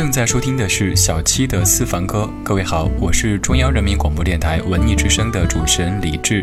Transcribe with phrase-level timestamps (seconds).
[0.00, 2.26] 正在收听的是小七的私房歌。
[2.42, 6.42] 各位好，我是中央人民广播电台文艺之声的主持人李志。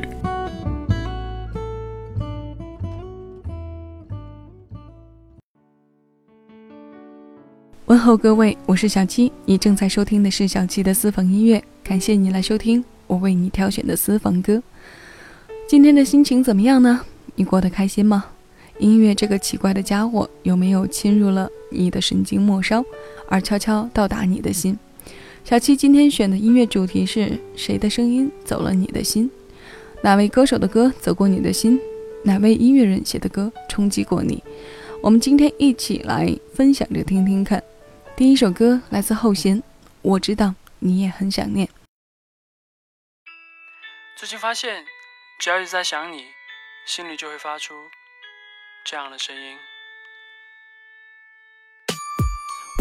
[7.87, 11.63] 问候各位，我是小七，你正在收听的是小七的私房音乐。
[11.83, 14.61] 感谢你来收听我为你挑选的私房歌。
[15.67, 17.01] 今天的心情怎么样呢？
[17.33, 18.23] 你过得开心吗？
[18.79, 22.83] 音乐这个奇怪的家伙有没有侵入了你的神经末梢，
[23.27, 24.77] 而悄悄到达你的心？
[25.43, 29.31] 小七今天选的音乐主题是谁的声音走了你的心？
[30.03, 31.79] 哪位歌手的歌走过你的心？
[32.23, 34.43] 哪位音乐人写的歌冲击过你？
[35.01, 37.63] 我们今天一起来分享着听听看。
[38.15, 39.61] 第一首歌来自后弦，
[40.01, 41.67] 我知道你也很想念。
[44.15, 44.83] 最近发现，
[45.39, 46.23] 只要一直在想你，
[46.85, 47.73] 心里就会发出。
[48.89, 49.57] 这样的声音。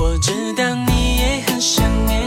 [0.01, 2.26] 我知道你也很想念，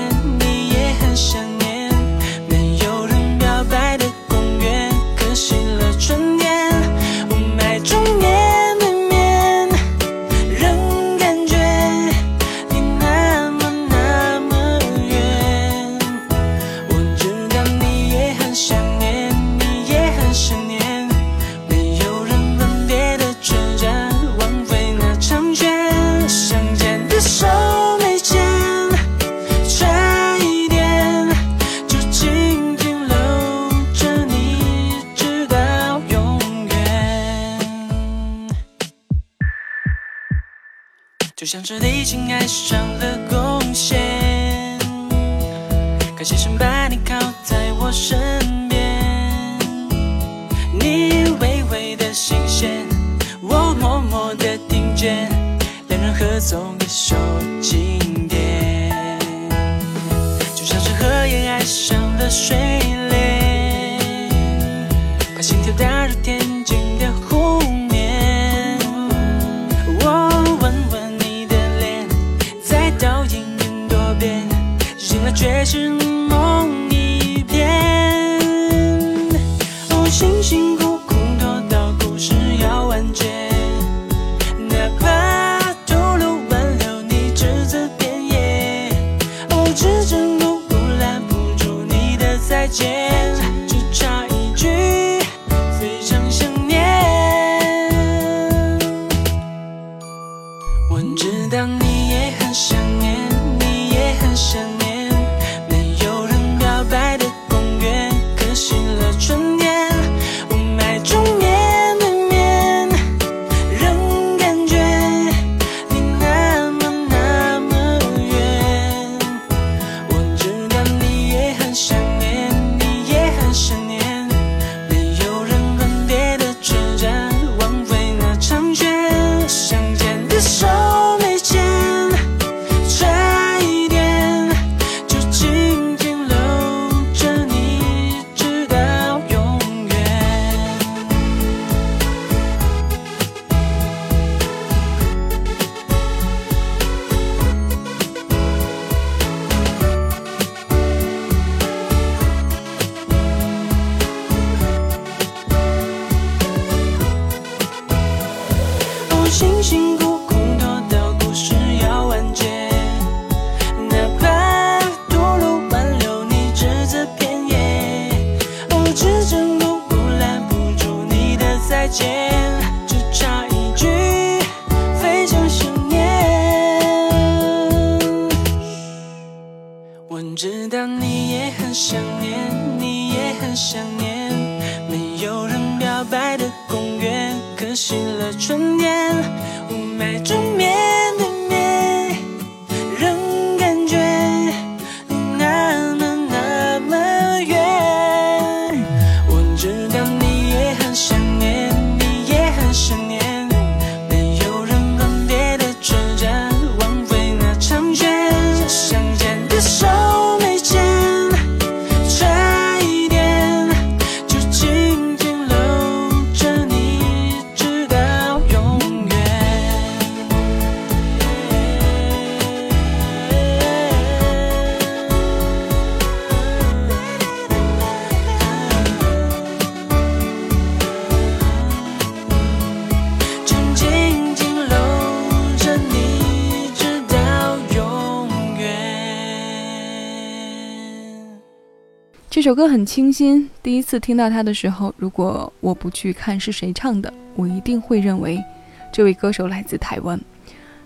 [242.59, 248.43] 歌很清新，第一次听到它的时候，如果我不去看是谁唱的，我一定会认为
[248.91, 250.19] 这位歌手来自台湾。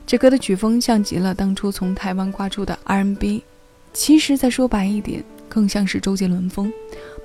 [0.05, 3.43] 这歌的曲风像极了当初从台湾刮出的 R&B，
[3.91, 6.71] 其实再说白一点，更像是周杰伦风，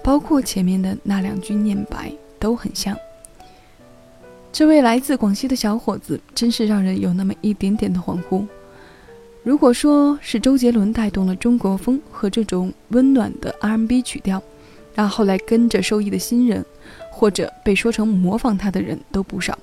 [0.02, 2.96] 包括前面的那两句念白都很像。
[4.50, 8.46] 这位来自广西的小伙子，真是让人有那么一点点的恍惚。
[9.48, 14.42] 如果说是周杰伦带动了中国风和这种温暖的 R&B 曲调，
[14.94, 16.62] 那后来跟着受益的新人，
[17.10, 19.58] 或者被说成模仿他的人都不少。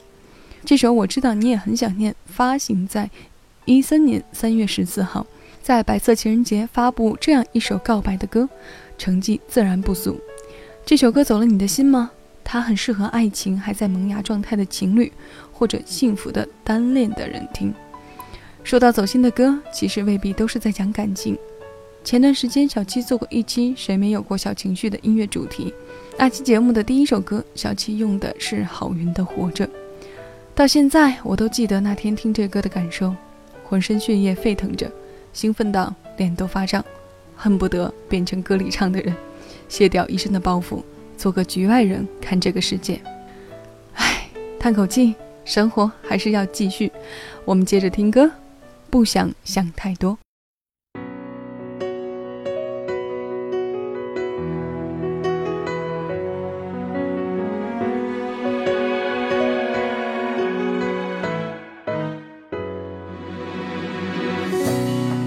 [0.66, 3.08] 这首我知道你也很想念，发行在
[3.66, 5.28] 一三年三月十四号，
[5.62, 8.50] 在白色情人节发布这样一首告白的歌，
[8.98, 10.20] 成绩自然不俗。
[10.84, 12.10] 这首歌走了你的心吗？
[12.44, 15.14] 它很适合爱情还在萌芽状态的情侣，
[15.52, 17.72] 或者幸福的单恋的人听。
[18.66, 21.38] 说到走心的歌，其实未必都是在讲感情。
[22.04, 25.72] 前段时间，小七做过一期“谁没有过小情绪”的音乐主题，
[26.18, 29.68] 那期节目的第一首歌，小七用的是郝云的《活着》。
[30.56, 33.16] 到现在，我都记得那天听这歌的感受，
[33.64, 34.92] 浑身血液沸腾着，
[35.32, 36.84] 兴奋到脸都发胀，
[37.36, 39.16] 恨不得变成歌里唱的人，
[39.70, 40.82] 卸掉一身的包袱，
[41.16, 43.00] 做个局外人看这个世界。
[43.94, 44.28] 唉，
[44.60, 45.14] 叹口气，
[45.44, 46.92] 生活还是要继续。
[47.46, 48.32] 我们接着听歌。
[48.96, 50.18] 不想想太多。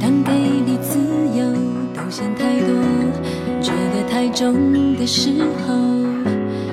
[0.01, 0.33] 当给
[0.65, 0.99] 你自
[1.37, 1.53] 由
[1.93, 2.71] 都想太多，
[3.61, 5.75] 觉得太重的时候，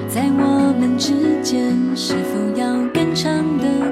[0.08, 1.12] 在我们之
[1.44, 3.85] 间是否要更长的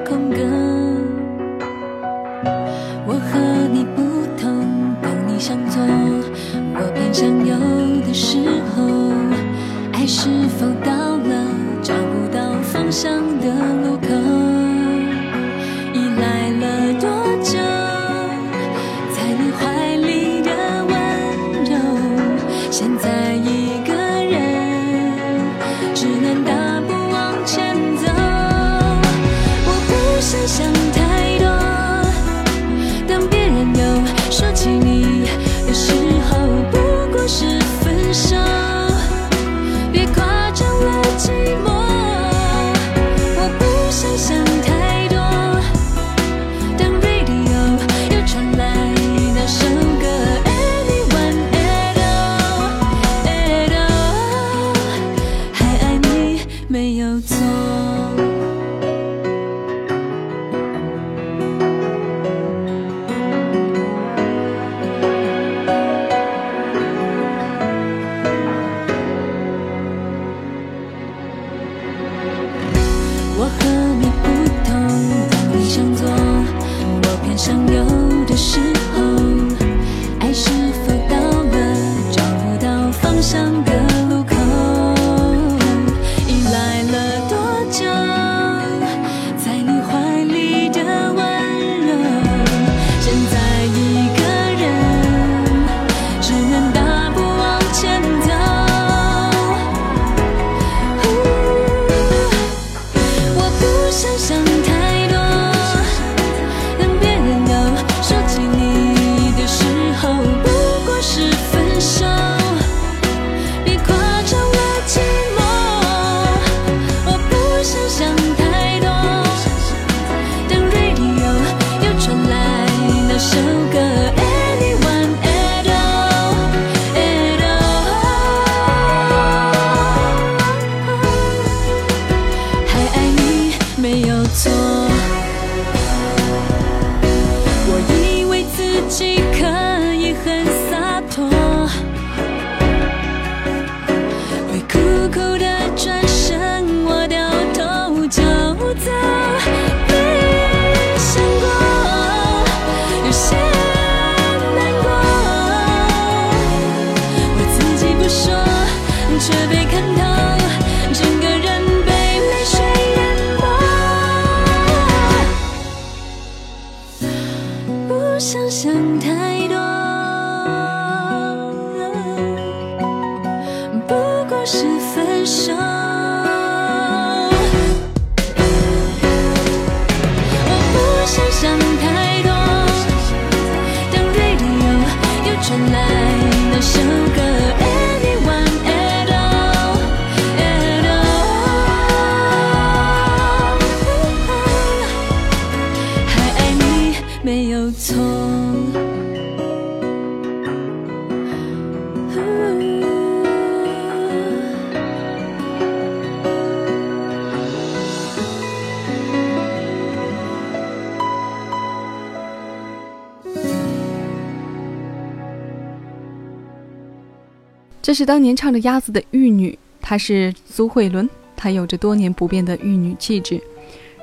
[217.94, 223.40] 这是当年唱着鸭子的玉女，她是苏慧伦，她有着多年不变的玉女气质。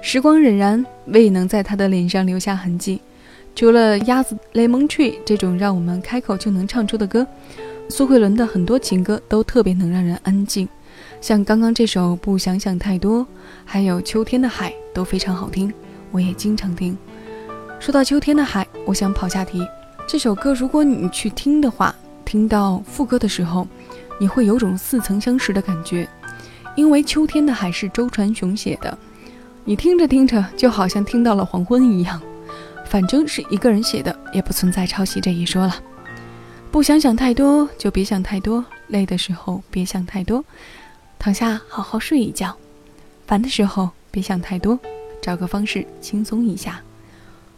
[0.00, 3.00] 时光荏苒，未能在她的脸上留下痕迹。
[3.56, 7.26] 除了《鸭子 Lemon Tree》这种让我们开口就能唱出的歌，
[7.88, 10.68] 苏慧伦的很多情歌都特别能让人安静，
[11.20, 13.22] 像刚刚这首《不想想太多》，
[13.64, 15.74] 还有《秋天的海》都非常好听，
[16.12, 16.96] 我也经常听。
[17.80, 19.66] 说到《秋天的海》，我想跑下题，
[20.06, 21.92] 这首歌如果你去听的话。
[22.22, 23.66] 听到副歌的时候，
[24.20, 26.06] 你会有种似曾相识的感觉，
[26.76, 28.96] 因为《秋天的海》是周传雄写的，
[29.64, 32.20] 你听着听着就好像听到了黄昏一样。
[32.84, 35.74] 反正是一个人写的，也不存在抄袭这一说了。
[36.70, 38.62] 不想想太多，就别想太多。
[38.88, 40.44] 累的时候别想太多，
[41.18, 42.54] 躺下好好睡一觉。
[43.26, 44.78] 烦的时候别想太多，
[45.22, 46.82] 找个方式轻松一下。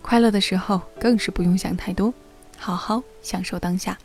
[0.00, 2.14] 快乐的时候更是不用想太多，
[2.57, 3.99] 好好享受当下。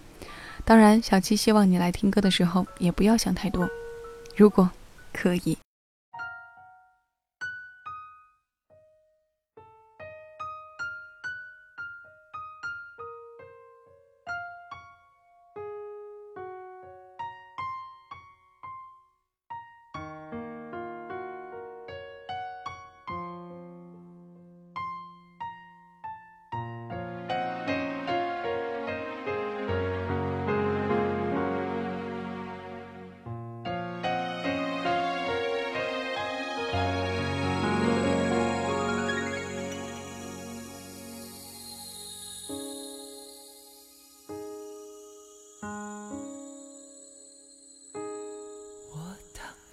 [0.68, 3.70] 当然，小七希望你来听歌的时候也不要想太多，
[4.36, 4.70] 如果
[5.14, 5.58] 可以。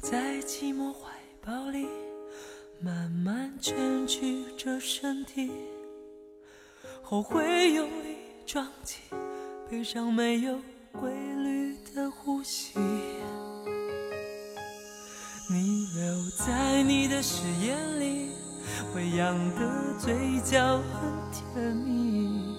[0.04, 1.08] 在寂寞怀
[1.40, 1.88] 抱里，
[2.78, 5.50] 慢慢蜷曲着身体，
[7.02, 8.98] 后悔用力撞击，
[9.66, 10.58] 悲伤没有
[10.92, 11.10] 规
[11.42, 12.78] 律的呼吸。
[15.48, 18.28] 你留在你的誓言里，
[18.94, 22.58] 微扬的嘴角很甜蜜，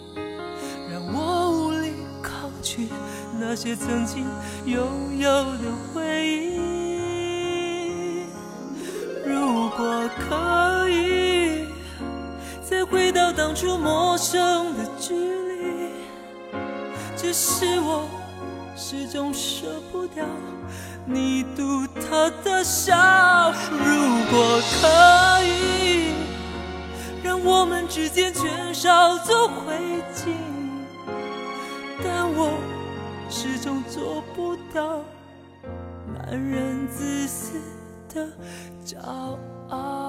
[0.91, 2.87] 让我无力抗拒
[3.39, 4.25] 那些曾经
[4.65, 6.14] 拥有的回忆。
[10.17, 11.67] 可以
[12.63, 15.91] 再回到当初陌生的距离，
[17.15, 18.07] 只是我
[18.75, 20.25] 始终舍不掉
[21.05, 23.51] 你独特的笑。
[23.71, 23.77] 如
[24.31, 26.13] 果可以
[27.23, 29.75] 让我们之间缺少做灰
[30.13, 30.33] 烬，
[32.03, 32.57] 但我
[33.29, 35.01] 始终做不到
[36.13, 37.59] 男人自私
[38.13, 38.27] 的
[38.85, 38.97] 骄
[39.69, 40.04] 傲。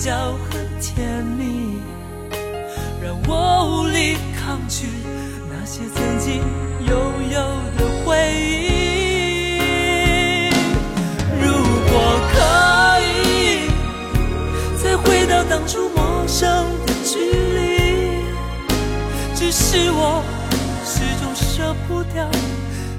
[0.00, 1.78] 叫很甜蜜，
[3.02, 4.88] 让我无力抗拒
[5.50, 6.42] 那些曾经
[6.88, 6.96] 拥
[7.30, 7.38] 有
[7.76, 8.48] 的回忆。
[11.38, 11.52] 如
[11.90, 11.92] 果
[12.32, 12.34] 可
[13.02, 13.68] 以
[14.82, 17.60] 再回到当初陌生的距离。
[19.34, 20.24] 只是我
[20.82, 22.26] 始终舍不掉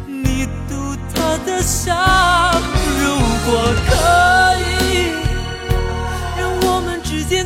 [0.06, 1.96] 你独特的笑。
[3.00, 3.04] 如
[3.48, 3.50] 果
[3.88, 3.92] 可
[4.60, 4.62] 以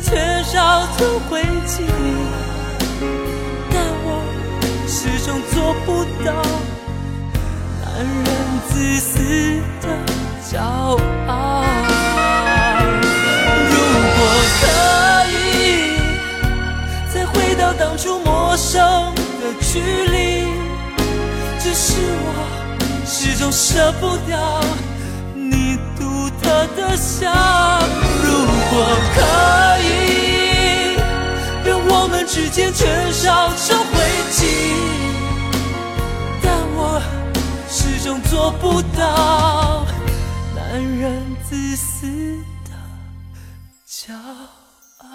[0.08, 0.98] 缺少摧
[1.28, 1.82] 毁记，
[3.72, 4.22] 但我
[4.86, 6.30] 始终做不到
[7.82, 8.26] 男人
[8.68, 9.18] 自私
[9.82, 9.84] 的
[10.48, 10.60] 骄
[11.26, 11.64] 傲。
[13.68, 13.74] 如
[14.14, 14.18] 果
[14.60, 14.64] 可
[15.32, 15.34] 以
[17.12, 20.46] 再回到当初陌生的距离，
[21.58, 22.26] 只是我
[23.04, 24.38] 始终舍不掉。
[26.46, 27.28] 独特的笑。
[28.22, 28.30] 如
[28.70, 28.72] 果
[29.14, 29.18] 可
[29.82, 30.96] 以，
[31.64, 33.94] 让我们之间缺少成灰
[34.30, 34.46] 烬，
[36.40, 37.02] 但我
[37.68, 39.84] 始终做不到
[40.54, 42.06] 男人自私
[42.64, 42.70] 的
[43.88, 44.14] 骄
[44.98, 45.06] 傲。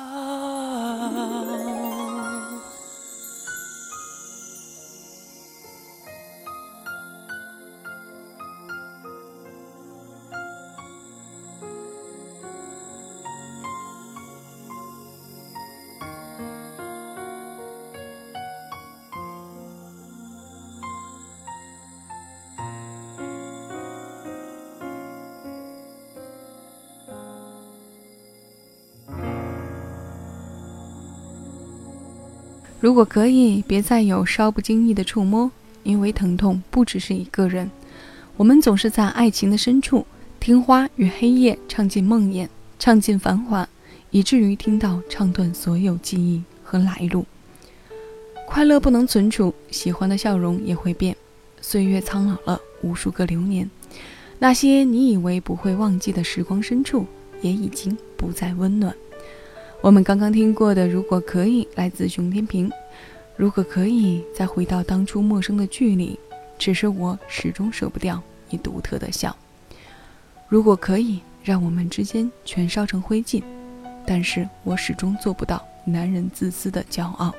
[32.92, 35.50] 如果可以，别再有稍不经意的触摸，
[35.84, 37.72] 因为疼痛不只是一个人。
[38.36, 40.06] 我们总是在爱情的深处，
[40.42, 43.66] 听花与黑夜唱尽梦魇，唱尽繁华，
[44.10, 47.26] 以至于听到唱断所有记忆和来路。
[48.46, 51.16] 快乐不能存储，喜欢的笑容也会变。
[51.62, 53.72] 岁月苍老了无数个流年，
[54.38, 57.06] 那些你以为不会忘记的时光深处，
[57.42, 58.94] 也已经不再温暖。
[59.80, 62.70] 我们刚刚听过的，如果可以，来自熊天平。
[63.42, 66.16] 如果可以再回到当初陌生的距离，
[66.60, 68.22] 只是我始终舍不掉
[68.52, 69.36] 你独特的笑。
[70.48, 73.42] 如果可以让我们之间全烧成灰烬，
[74.06, 77.34] 但是我始终做不到男人自私的骄傲。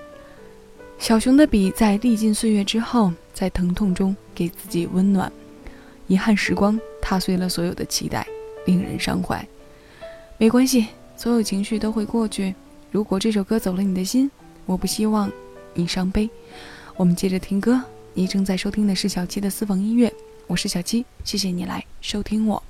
[0.99, 5.31] 小熊的笔在历尽岁月之后，在疼痛中给自己温暖。
[6.09, 8.27] 遗憾时光踏碎了所有的期待，
[8.67, 9.47] 令人伤怀。
[10.37, 10.89] 没关系。
[11.17, 12.53] 所有情绪都会过去。
[12.91, 14.29] 如果这首歌走了你的心，
[14.67, 15.31] 我不希望
[15.75, 16.29] 你伤悲。
[16.97, 17.83] 我们接着听歌。
[18.15, 20.13] 你正在收听的是小七的私房音乐，
[20.47, 22.63] 我是小七，谢谢你来收听我。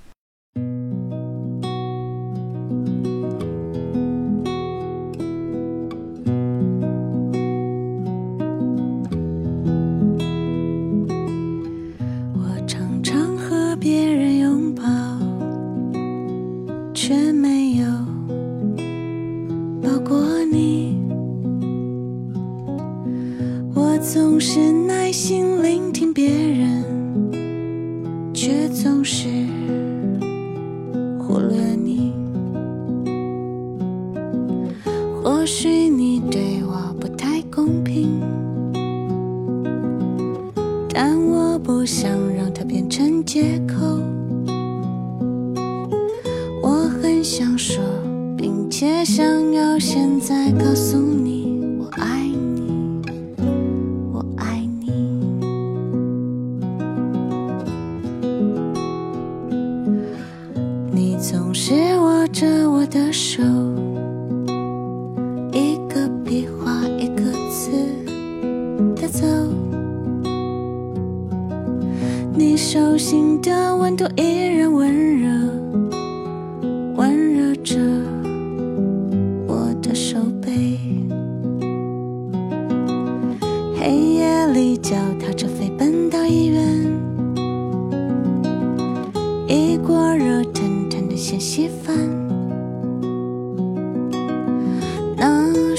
[26.13, 26.92] 别人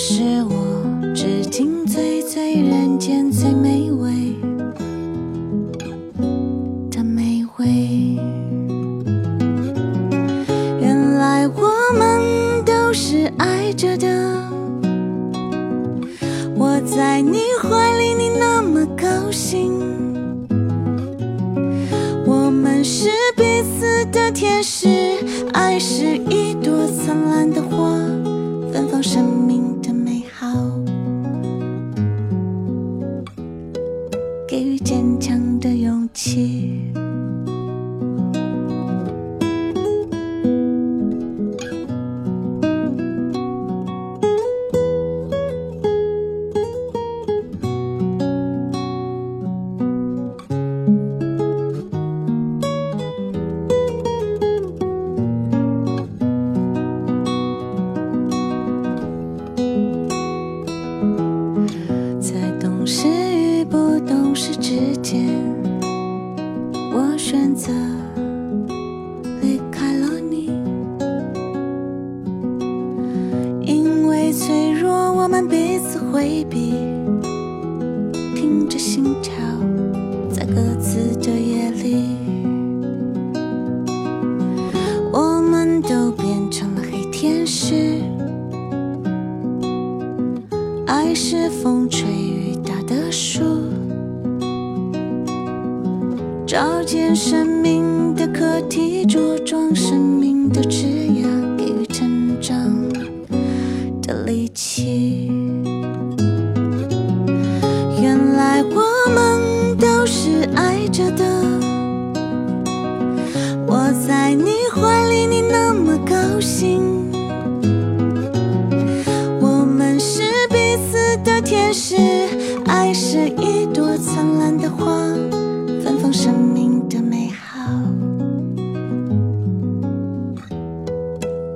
[0.05, 4.35] 是我至今最最人间最美味
[6.91, 7.65] 的美味。
[10.81, 12.21] 原来我们
[12.65, 14.51] 都是爱着的。
[16.57, 17.42] 我在你。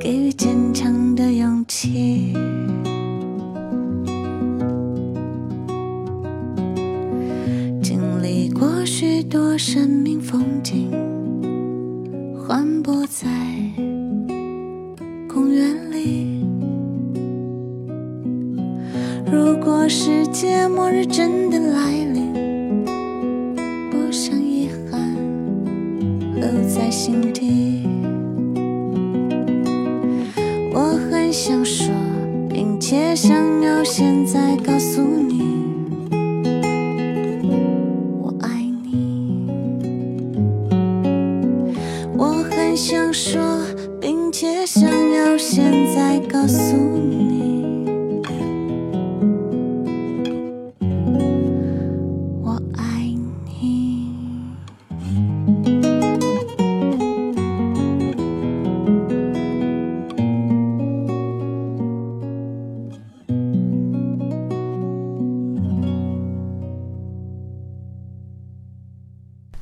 [0.07, 2.31] 给予坚强的勇气。
[7.83, 10.89] 经历过许多生命风景，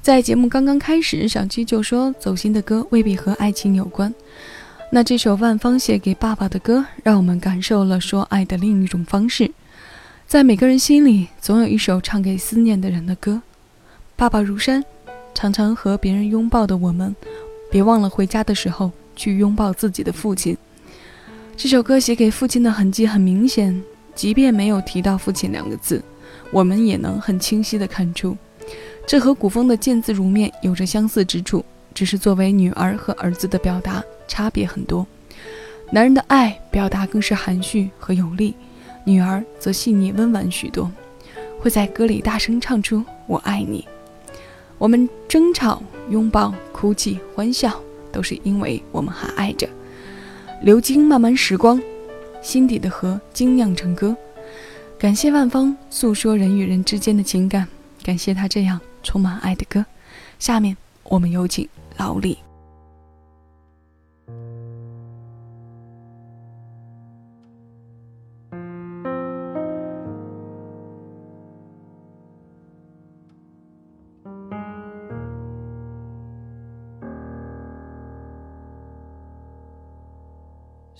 [0.06, 4.14] 在节目刚刚开始，小七就说走心的歌未必和爱情有关。
[4.92, 9.50] 那这首万芳写给爸爸的歌，让我们感受了说爱的另一种方式。
[10.28, 13.42] 在每个人心里，总有一首唱给思念的人的歌。
[14.16, 14.84] 爸爸如山，
[15.34, 17.16] 常常和别人拥抱的我们，
[17.72, 20.56] 别忘了回家的时候去拥抱自己的父亲。
[21.58, 23.82] 这首歌写给父亲的痕迹很明显，
[24.14, 26.00] 即便没有提到父亲两个字，
[26.52, 28.38] 我们也能很清晰地看出。
[29.08, 31.64] 这和古风的见字如面有着相似之处，
[31.94, 35.06] 只是作为女儿和儿子的表达差别很多。
[35.92, 38.56] 男人的爱表达更是含蓄和有力，
[39.04, 40.92] 女儿则细腻温婉许多，
[41.60, 43.86] 会在歌里大声唱出“我爱你”。
[44.80, 47.80] 我们争吵、拥抱、哭泣、欢笑，
[48.12, 49.70] 都是因为我们还爱着。
[50.64, 51.80] 流经漫漫时光，
[52.42, 54.18] 心底的河精酿成歌。
[54.98, 57.68] 感谢万芳诉说人与人之间的情感，
[58.04, 59.86] 感谢他这样充满爱的歌。
[60.38, 62.38] 下面我们有请老李。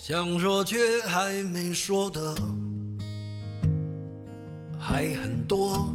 [0.08, 2.36] 想说却还没说的
[4.78, 5.95] 还很多，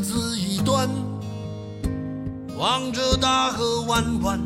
[0.00, 0.88] 各自一端，
[2.56, 4.40] 望着大河弯弯，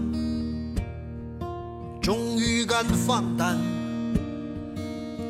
[2.02, 3.56] 终于敢放胆，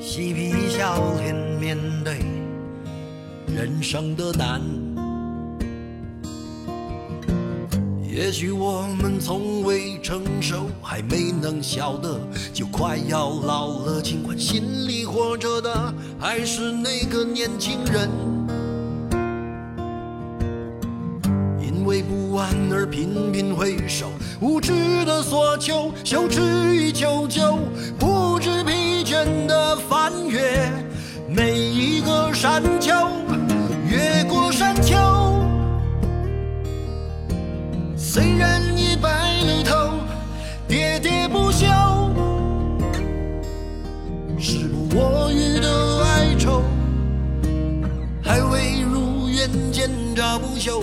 [0.00, 2.24] 嬉皮笑脸面对
[3.54, 4.62] 人生的难。
[8.02, 12.18] 也许我们从未成熟，还没能晓得，
[12.54, 14.00] 就快要老了。
[14.00, 18.08] 尽管心里活着的还是那个年轻人，
[22.36, 26.40] 安而频频回首，无知的索求，羞耻
[26.74, 27.58] 与求救，
[27.98, 30.70] 不知疲倦的翻越
[31.28, 32.92] 每一个山丘，
[33.88, 34.96] 越过山丘。
[37.96, 39.08] 虽然已白
[39.44, 39.74] 了头，
[40.68, 41.66] 喋喋不休，
[44.38, 46.62] 时不我予的哀愁，
[48.22, 50.82] 还未如愿见着不朽，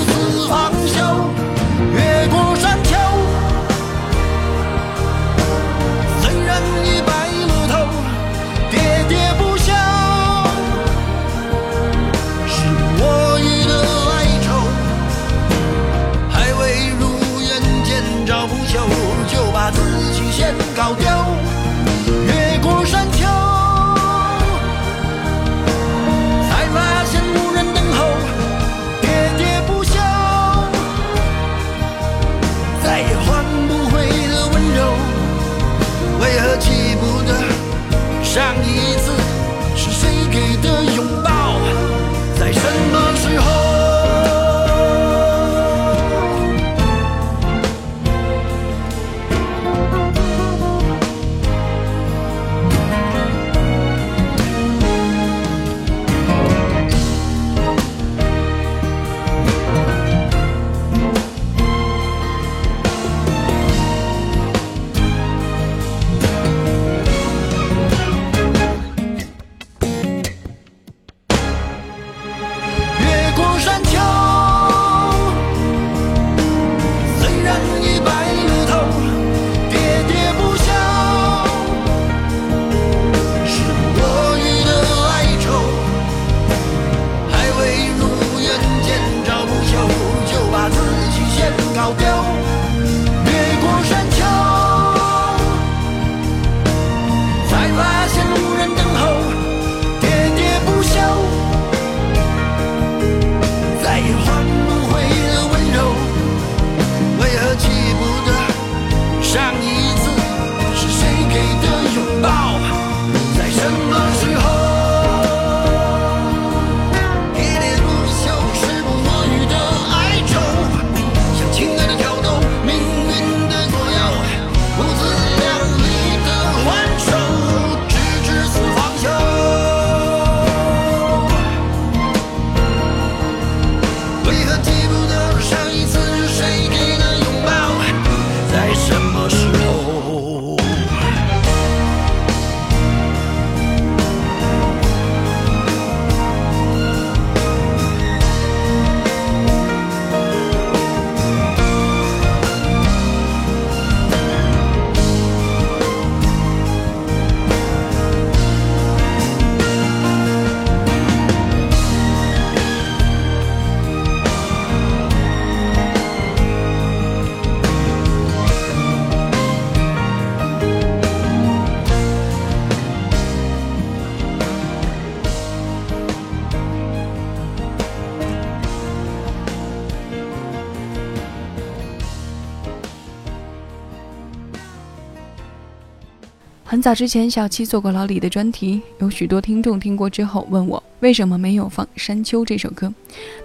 [186.81, 192.91] 很早之前，小七做过老李的专题，有许多听众听过之后问我为什么没有放《山丘》这首歌。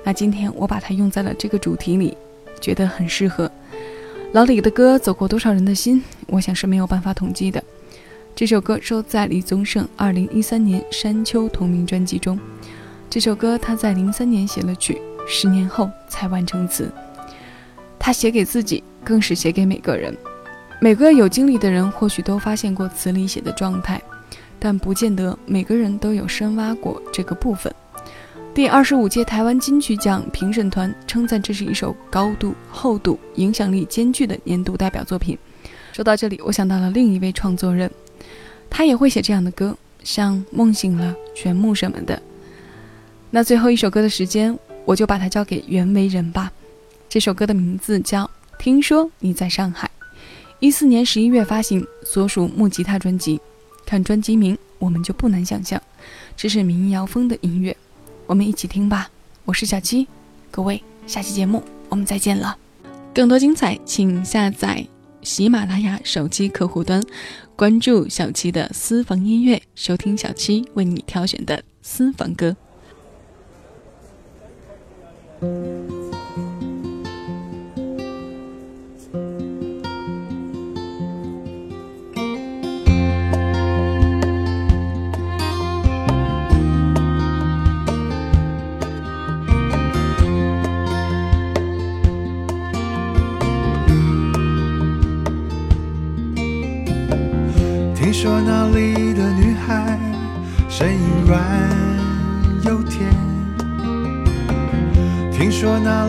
[0.02, 2.16] 那今天我把它用在了这个主题里，
[2.62, 3.52] 觉得很适合。
[4.32, 7.62] 老李的歌走过多少人的心，我想是没有办法统计的。
[8.34, 12.38] 这首歌收在李宗盛2013年《山丘》同名专辑中。
[13.10, 16.90] 这首歌他在03年写了曲，十年后才完成词。
[17.98, 20.16] 他写给自己，更是写给每个人。
[20.78, 24.00] 每个有经历的人或许都发现过词里写的状态，
[24.58, 27.74] 但不见得每个人都有深挖过这个部分。
[28.54, 35.36] 第二十五届台湾金曲奖评审团称赞这是一首高度、厚度、影响力兼具的年度代表作品。
[35.92, 37.90] 说到这里，我想到了另一位创作人，
[38.68, 42.20] 他也会写这样的歌，像《梦醒了》《玄木》什么的。
[43.30, 46.52] 那最后一首歌的时间，我就把它交给袁惟仁吧。
[47.08, 48.24] 这首歌的名字叫
[48.58, 49.88] 《听说你在上海》，
[50.58, 53.38] 一四年十一月发行，所属木吉他专辑。
[53.84, 55.80] 看专辑名，我们就不难想象，
[56.34, 57.76] 这是民谣风的音乐。
[58.26, 59.10] 我们一起听吧。
[59.44, 60.08] 我是小七，
[60.50, 62.56] 各位，下期节目我们再见了。
[63.14, 64.84] 更多精彩，请下载
[65.22, 67.02] 喜马拉雅手机客户端，
[67.54, 72.56] 关注小七的私房音乐，收听小七为你挑选的私房歌。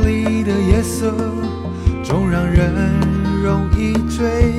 [0.06, 1.14] 里的夜色
[2.04, 2.72] 总让人
[3.44, 4.52] 容易醉，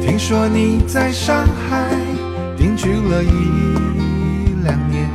[0.00, 1.88] 听说你在上海
[2.56, 3.28] 定居了一
[4.64, 5.08] 两年，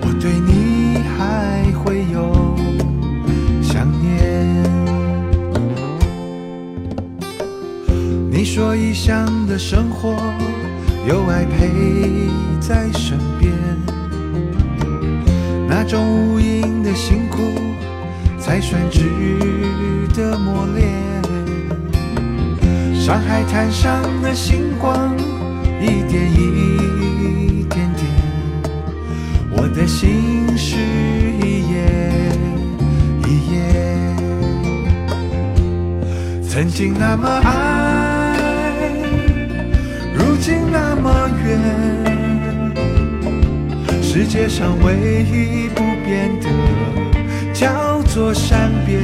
[0.00, 2.56] 我对你还会有
[3.62, 4.12] 想念。
[8.30, 10.16] 你说异乡的生活
[11.06, 12.28] 有爱陪
[12.60, 13.52] 在身边，
[15.68, 16.61] 那种无垠
[18.52, 19.08] 才算值
[20.14, 20.86] 得磨练。
[22.92, 25.16] 上海滩上的星光
[25.80, 28.04] 一点一点点，
[29.50, 30.76] 我的心事
[31.40, 31.76] 一页
[33.26, 33.56] 一页。
[36.46, 38.36] 曾经那么爱，
[40.14, 41.58] 如今那么远。
[44.02, 46.50] 世界上唯一不变的，
[47.52, 49.00] 叫做善变。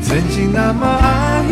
[0.00, 1.44] 曾经那么爱，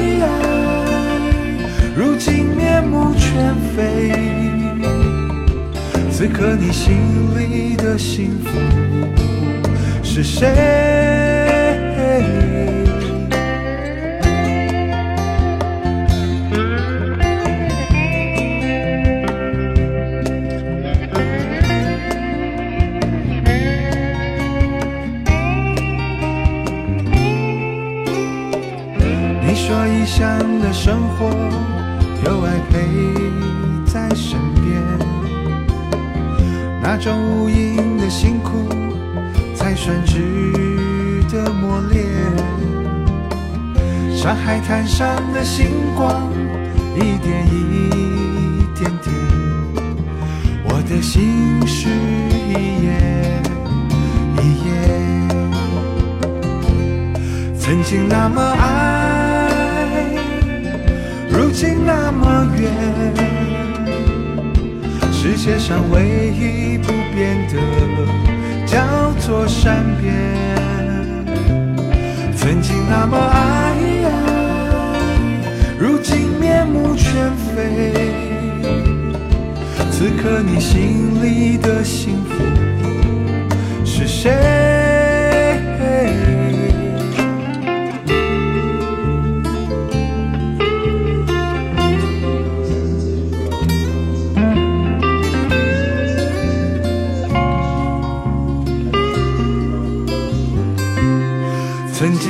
[1.96, 4.12] 如今面目全非。
[6.10, 6.98] 此刻你心
[7.36, 8.50] 里的幸福
[10.02, 10.48] 是谁？
[30.60, 31.28] 的生活
[32.24, 32.78] 有爱陪
[33.86, 34.80] 在身边，
[36.82, 38.68] 那种无垠的辛苦
[39.54, 42.04] 才算值得磨练。
[44.14, 46.30] 上海滩上的星光
[46.94, 47.58] 一点一
[48.78, 49.12] 点点，
[50.64, 51.88] 我的心事
[52.48, 52.52] 一
[52.84, 52.88] 页
[54.42, 54.68] 一页。
[57.58, 59.19] 曾经那么爱，
[61.50, 62.70] 如今那么远。
[65.10, 67.54] 世界上唯一不变的，
[68.64, 68.78] 叫
[69.18, 70.14] 做善变。
[72.36, 73.74] 曾经那么爱，
[75.76, 77.94] 如今面目全非。
[79.90, 82.44] 此刻你心里的幸福
[83.84, 84.79] 是谁？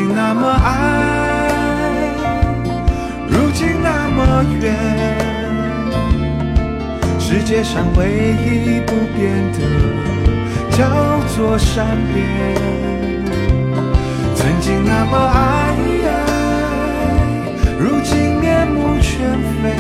[0.01, 0.79] 曾经那么爱，
[3.29, 4.75] 如今那么远。
[7.19, 9.59] 世界上唯一不变的，
[10.71, 10.89] 叫
[11.37, 12.25] 做善变。
[14.35, 15.75] 曾经那么爱，
[17.79, 19.71] 如今面目全非。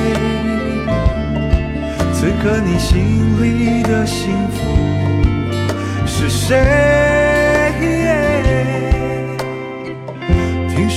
[2.12, 4.58] 此刻你心里的幸福
[6.04, 7.19] 是谁？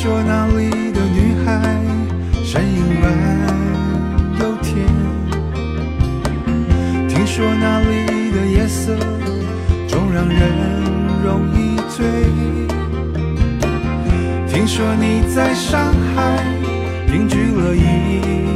[0.04, 1.80] 说那里的女孩
[2.44, 3.04] 声音软
[4.38, 4.86] 又甜，
[7.08, 8.98] 听说那里的夜色
[9.88, 10.42] 总让人
[11.24, 12.06] 容易醉。
[14.46, 16.38] 听说你在上海
[17.08, 18.53] 定居了一